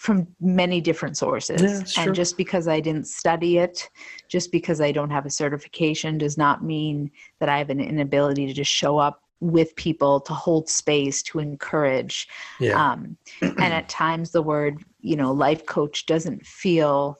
[0.00, 1.60] from many different sources.
[1.60, 3.86] Yeah, and just because I didn't study it,
[4.28, 8.46] just because I don't have a certification, does not mean that I have an inability
[8.46, 12.28] to just show up with people to hold space to encourage.
[12.58, 12.82] Yeah.
[12.82, 17.18] Um, and at times, the word, you know, life coach doesn't feel,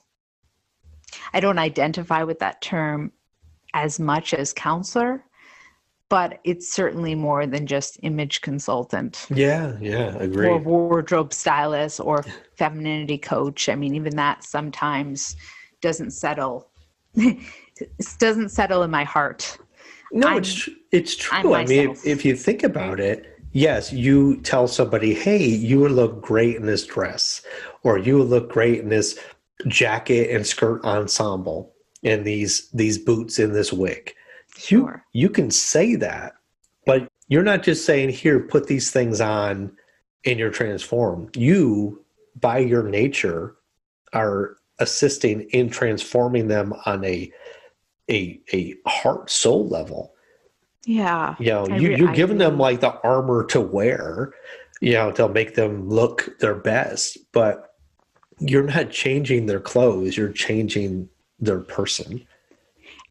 [1.33, 3.11] I don't identify with that term
[3.75, 5.23] as much as counselor
[6.11, 9.27] but it's certainly more than just image consultant.
[9.33, 10.49] Yeah, yeah, agree.
[10.49, 12.25] Or wardrobe stylist or
[12.57, 13.69] femininity coach.
[13.69, 15.37] I mean, even that sometimes
[15.79, 16.67] doesn't settle.
[18.19, 19.57] doesn't settle in my heart.
[20.11, 21.53] No, I'm, it's it's true.
[21.53, 25.91] I mean, if, if you think about it, yes, you tell somebody, "Hey, you would
[25.91, 27.41] look great in this dress,"
[27.83, 29.17] or "You would look great in this
[29.67, 34.13] jacket and skirt ensemble, and these these boots in this wig."
[34.61, 35.05] Sure.
[35.11, 36.33] You you can say that,
[36.85, 39.75] but you're not just saying here put these things on
[40.25, 41.35] and you're transformed.
[41.35, 42.03] You
[42.39, 43.55] by your nature
[44.13, 47.31] are assisting in transforming them on a
[48.09, 50.13] a a heart soul level.
[50.85, 51.35] Yeah.
[51.39, 54.33] You know, you, you're giving them like the armor to wear,
[54.81, 57.75] you know, to make them look their best, but
[58.39, 62.25] you're not changing their clothes, you're changing their person.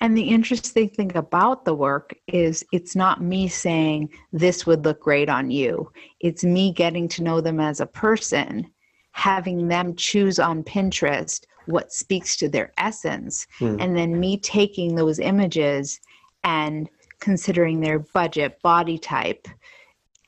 [0.01, 5.01] And the interesting thing about the work is it's not me saying this would look
[5.01, 5.93] great on you.
[6.21, 8.71] It's me getting to know them as a person,
[9.13, 13.77] having them choose on Pinterest what speaks to their essence, mm.
[13.81, 16.01] and then me taking those images
[16.43, 16.89] and
[17.21, 19.47] considering their budget, body type,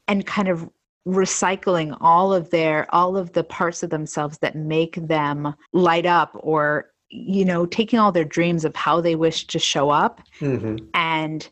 [0.06, 0.68] and kind of
[1.06, 6.30] recycling all of their all of the parts of themselves that make them light up
[6.38, 10.76] or you know, taking all their dreams of how they wish to show up mm-hmm.
[10.94, 11.48] and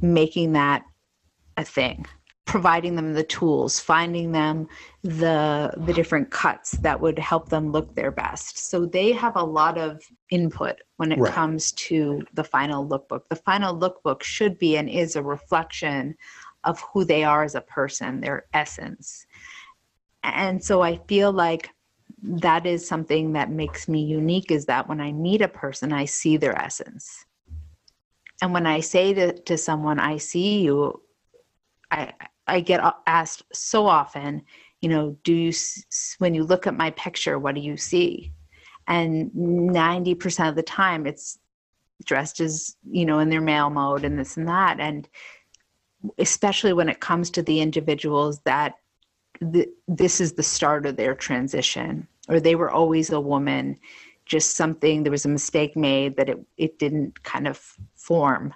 [0.00, 0.84] making that
[1.56, 2.06] a thing
[2.46, 4.68] providing them the tools finding them
[5.02, 9.42] the the different cuts that would help them look their best so they have a
[9.42, 11.32] lot of input when it right.
[11.32, 16.14] comes to the final lookbook the final lookbook should be and is a reflection
[16.64, 19.26] of who they are as a person their essence
[20.22, 21.70] and so i feel like
[22.26, 26.06] that is something that makes me unique is that when I meet a person, I
[26.06, 27.26] see their essence.
[28.40, 31.02] And when I say to, to someone, I see you,
[31.90, 32.12] I,
[32.46, 34.42] I get asked so often,
[34.80, 35.52] you know, do you,
[36.18, 38.32] when you look at my picture, what do you see?
[38.88, 41.38] And 90% of the time it's
[42.04, 44.80] dressed as, you know, in their male mode and this and that.
[44.80, 45.06] And
[46.18, 48.76] especially when it comes to the individuals that
[49.40, 53.78] the, this is the start of their transition or they were always a woman
[54.26, 57.58] just something there was a mistake made that it, it didn't kind of
[57.94, 58.54] form.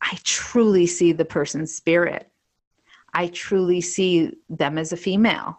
[0.00, 2.30] I truly see the person's spirit.
[3.14, 5.58] I truly see them as a female.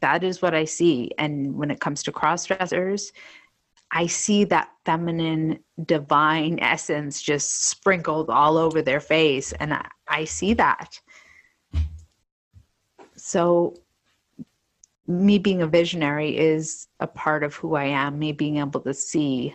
[0.00, 1.10] That is what i see.
[1.18, 3.12] And when it comes to cross dressers
[3.94, 9.52] i see that feminine divine essence just sprinkled all over their face.
[9.52, 11.00] And i, I see that.
[13.16, 13.74] So
[15.06, 18.94] me being a visionary is a part of who I am, me being able to
[18.94, 19.54] see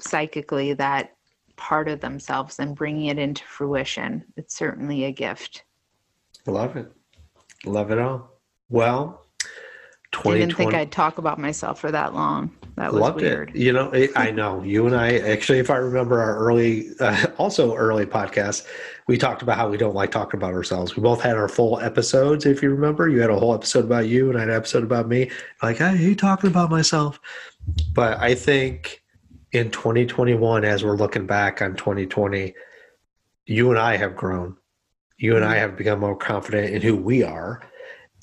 [0.00, 1.14] psychically that
[1.56, 4.24] part of themselves and bringing it into fruition.
[4.36, 5.64] It's certainly a gift.
[6.46, 6.90] Love it.
[7.64, 8.30] Love it all.
[8.68, 9.26] Well,
[10.24, 12.50] I Didn't think I'd talk about myself for that long.
[12.76, 13.50] That was loved weird.
[13.50, 13.56] it.
[13.56, 17.26] You know, it, I know you and I actually, if I remember our early, uh,
[17.38, 18.66] also early podcast,
[19.06, 20.96] we talked about how we don't like talking about ourselves.
[20.96, 22.44] We both had our full episodes.
[22.44, 24.82] If you remember, you had a whole episode about you and I had an episode
[24.82, 25.30] about me.
[25.62, 27.20] Like, I hate talking about myself.
[27.94, 29.04] But I think
[29.52, 32.52] in 2021, as we're looking back on 2020,
[33.46, 34.56] you and I have grown.
[35.18, 35.60] You and I mm-hmm.
[35.60, 37.62] have become more confident in who we are.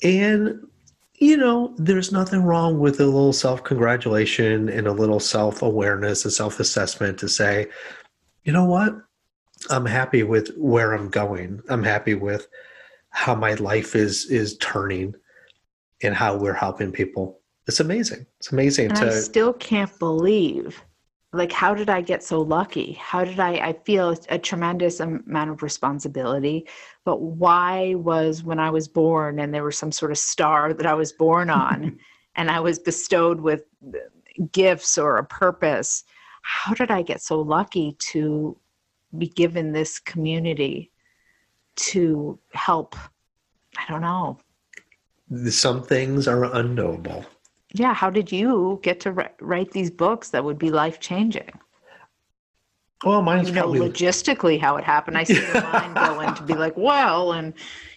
[0.02, 0.66] And,
[1.14, 6.24] you know, there's nothing wrong with a little self congratulation and a little self awareness
[6.24, 7.68] and self assessment to say,
[8.44, 8.94] you know what?
[9.70, 11.62] I'm happy with where I'm going.
[11.68, 12.46] I'm happy with
[13.10, 15.14] how my life is is turning
[16.02, 17.40] and how we're helping people.
[17.66, 18.26] It's amazing.
[18.38, 20.82] It's amazing And to I still can't believe
[21.32, 22.92] like how did I get so lucky?
[22.92, 26.66] How did I I feel a tremendous amount of responsibility,
[27.04, 30.86] but why was when I was born and there was some sort of star that
[30.86, 31.98] I was born on
[32.36, 33.64] and I was bestowed with
[34.52, 36.04] gifts or a purpose,
[36.42, 38.56] how did I get so lucky to
[39.18, 40.90] be given this community
[41.76, 42.96] to help
[43.76, 44.38] I don't know.
[45.50, 47.24] some things are unknowable.
[47.72, 51.50] Yeah, how did you get to wri- write these books that would be life changing?
[53.04, 56.42] Well, mine's you know probably logistically how it happened i see your mind going to
[56.42, 57.52] be like well and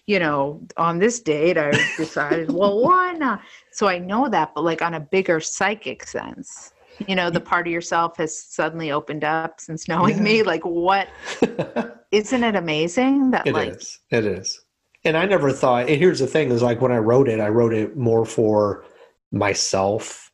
[0.05, 3.41] you know on this date i decided well why not
[3.71, 6.73] so i know that but like on a bigger psychic sense
[7.07, 10.23] you know the part of yourself has suddenly opened up since knowing Yeah.
[10.23, 11.07] me like what
[12.11, 13.99] isn't it amazing that It like is.
[14.09, 14.61] It is.
[15.03, 15.87] And I never thought.
[15.89, 18.83] And here's the thing: is like when I wrote it, I wrote it more for
[19.31, 20.31] myself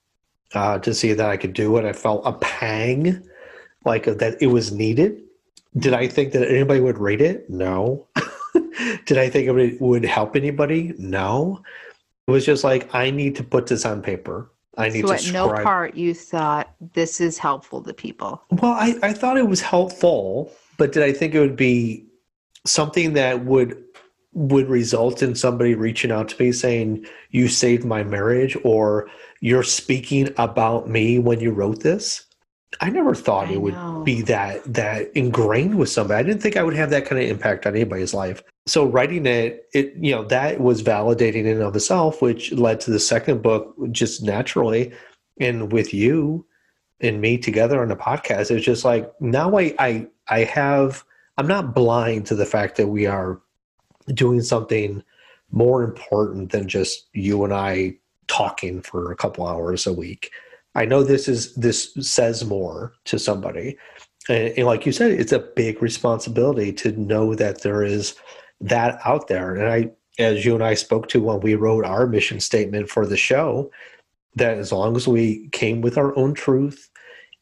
[0.55, 1.85] uh, to see that I could do it.
[1.85, 3.21] I felt a pang,
[3.85, 5.21] like that it was needed.
[5.77, 7.49] Did I think that anybody would read it?
[7.49, 8.07] No.
[9.05, 10.93] Did I think it would help anybody?
[10.97, 11.61] No.
[12.27, 14.49] It was just like I need to put this on paper.
[14.77, 18.71] I need so to at no part you thought this is helpful to people Well,
[18.71, 22.05] I, I thought it was helpful, but did I think it would be
[22.65, 23.77] something that would
[24.33, 29.09] would result in somebody reaching out to me saying, You saved my marriage or
[29.41, 32.25] you're speaking about me when you wrote this?
[32.81, 36.19] I never thought I it would be that that ingrained with somebody.
[36.19, 38.41] I didn't think I would have that kind of impact on anybody's life.
[38.65, 42.91] So writing it, it you know, that was validating in of itself, which led to
[42.91, 44.93] the second book just naturally.
[45.39, 46.45] And with you,
[47.03, 51.03] and me together on the podcast it's just like now I, I i have
[51.37, 53.39] i'm not blind to the fact that we are
[54.13, 55.03] doing something
[55.51, 57.95] more important than just you and i
[58.27, 60.31] talking for a couple hours a week
[60.75, 63.77] i know this is this says more to somebody
[64.29, 68.15] and, and like you said it's a big responsibility to know that there is
[68.63, 69.55] that out there.
[69.55, 73.05] And i as you and i spoke to when we wrote our mission statement for
[73.07, 73.71] the show
[74.35, 76.89] that as long as we came with our own truth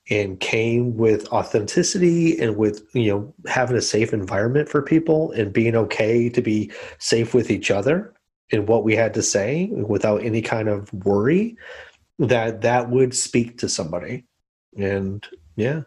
[0.10, 5.54] and came with authenticity and with you know having a safe environment for people and
[5.54, 8.14] being okay to be safe with each other
[8.52, 11.56] and what we had to say without any kind of worry
[12.20, 14.26] that that would speak to somebody.
[14.78, 15.82] And yeah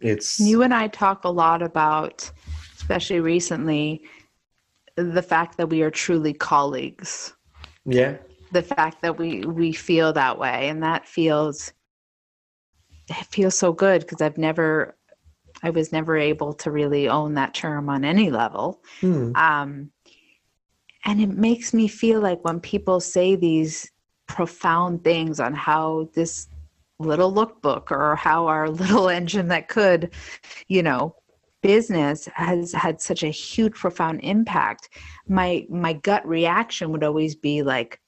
[0.00, 2.30] it's You and I talk a lot about,
[2.76, 4.02] especially recently,
[4.96, 7.34] the fact that we are truly colleagues.
[7.84, 8.16] yeah
[8.52, 11.72] The fact that we we feel that way, and that feels
[13.08, 14.96] it feels so good because I've never,
[15.62, 18.82] I was never able to really own that term on any level.
[19.00, 19.32] Hmm.
[19.34, 19.90] Um,
[21.04, 23.90] and it makes me feel like when people say these
[24.28, 26.48] profound things on how this
[26.98, 30.12] little lookbook or how our little engine that could,
[30.68, 31.16] you know,
[31.62, 34.88] business has had such a huge profound impact
[35.28, 38.00] my my gut reaction would always be like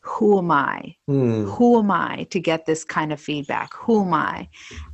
[0.00, 1.44] who am i Hmm.
[1.44, 3.72] who am I to get this kind of feedback?
[3.74, 4.48] Who am I?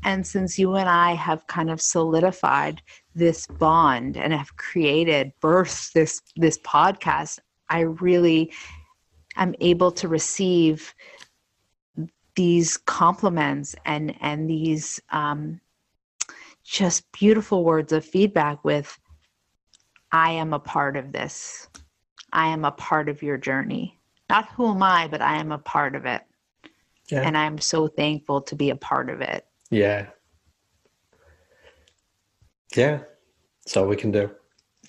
[0.04, 2.82] And since you and I have kind of solidified
[3.14, 7.38] this bond and have created, birth this this podcast,
[7.68, 8.52] I really
[9.36, 10.94] am able to receive
[12.34, 15.60] these compliments and and these um,
[16.68, 18.98] just beautiful words of feedback with
[20.12, 21.68] I am a part of this.
[22.32, 23.98] I am a part of your journey.
[24.28, 26.22] Not who am I, but I am a part of it
[27.10, 29.46] yeah and I'm so thankful to be a part of it.
[29.70, 30.06] yeah
[32.76, 33.00] yeah
[33.64, 34.30] that's all we can do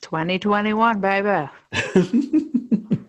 [0.01, 1.49] 2021, baby.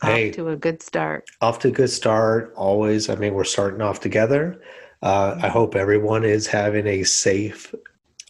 [0.00, 0.28] Hey.
[0.28, 1.24] Off to a good start.
[1.40, 2.52] off to a good start.
[2.54, 4.62] Always, I mean, we're starting off together.
[5.02, 7.74] Uh, I hope everyone is having a safe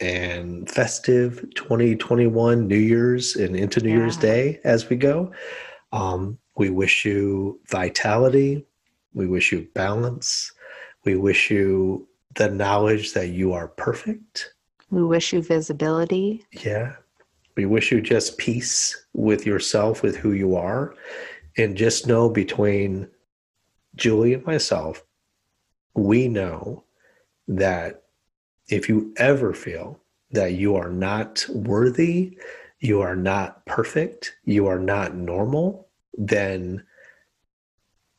[0.01, 5.31] and festive 2021 New Year's and into New Year's Day as we go.
[5.91, 8.65] Um, we wish you vitality.
[9.13, 10.51] We wish you balance.
[11.05, 14.53] We wish you the knowledge that you are perfect.
[14.91, 16.45] We wish you visibility.
[16.51, 16.95] Yeah.
[17.55, 20.95] We wish you just peace with yourself, with who you are.
[21.57, 23.07] And just know between
[23.95, 25.03] Julie and myself,
[25.93, 26.85] we know
[27.47, 28.03] that
[28.69, 29.99] if you ever feel
[30.31, 32.37] that you are not worthy,
[32.79, 36.83] you are not perfect, you are not normal, then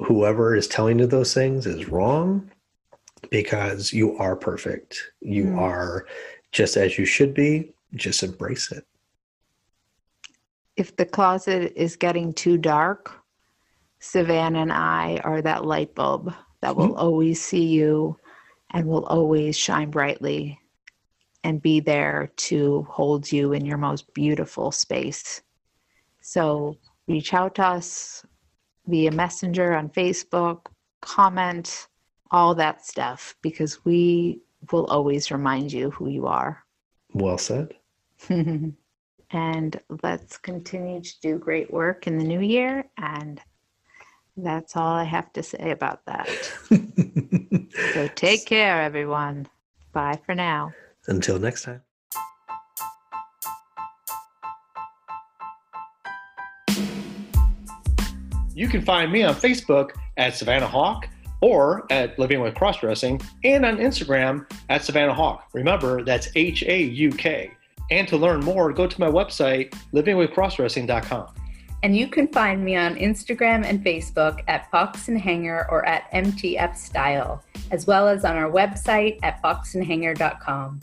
[0.01, 2.51] whoever is telling you those things is wrong
[3.31, 5.13] because you are perfect.
[5.21, 5.59] You Mm.
[5.59, 6.07] are
[6.53, 7.73] just as you should be.
[7.95, 8.85] Just embrace it.
[10.77, 13.13] If the closet is getting too dark,
[13.99, 16.33] Savannah and I are that light bulb
[16.63, 18.17] that will always see you
[18.71, 20.61] and will always shine brightly
[21.45, 25.43] and be there to hold you in your most beautiful space.
[26.21, 26.77] So
[27.09, 28.25] reach out to us
[28.87, 30.67] via Messenger on Facebook,
[31.01, 31.89] comment,
[32.31, 34.41] all that stuff, because we
[34.71, 36.65] will always remind you who you are.
[37.15, 37.75] Well said.
[39.31, 42.85] and let's continue to do great work in the new year.
[42.99, 43.41] And
[44.43, 46.29] that's all I have to say about that.
[47.95, 49.47] So take care, everyone.
[49.93, 50.73] Bye for now.
[51.07, 51.83] Until next time.
[58.55, 61.09] You can find me on Facebook at Savannah Hauk
[61.41, 65.45] or at Living with Cross Dressing and on Instagram at Savannah Hauk.
[65.55, 67.51] Remember, that's H A U K.
[67.91, 71.35] And to learn more, go to my website, livingwithcrossdressing.com.
[71.83, 76.11] And you can find me on Instagram and Facebook at Fox and Hanger or at
[76.13, 80.81] MTF Style, as well as on our website at foxandhanger.com.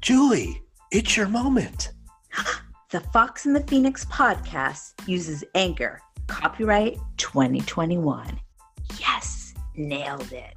[0.00, 1.92] Julie, it's your moment.
[2.90, 6.00] The Fox and the Phoenix podcast uses Anchor.
[6.26, 8.40] Copyright 2021.
[8.98, 10.54] Yes, nailed it.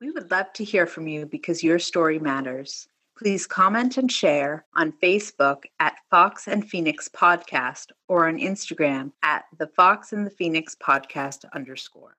[0.00, 2.88] We would love to hear from you because your story matters.
[3.16, 9.44] Please comment and share on Facebook at Fox and Phoenix Podcast or on Instagram at
[9.56, 12.16] the Fox and the Phoenix Podcast underscore.